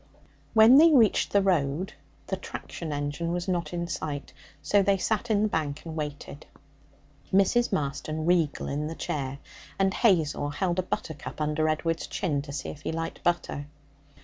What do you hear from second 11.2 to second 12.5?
under Edward's chin